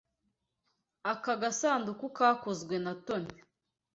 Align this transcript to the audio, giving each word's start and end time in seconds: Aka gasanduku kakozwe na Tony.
Aka 1.11 1.33
gasanduku 1.41 2.05
kakozwe 2.17 2.75
na 2.85 2.93
Tony. 3.05 3.31